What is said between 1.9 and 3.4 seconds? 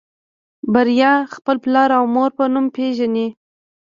او مور په نوم پېژني.